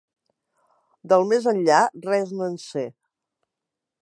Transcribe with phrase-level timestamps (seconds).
[1.13, 2.89] Del més enllà res no en sé.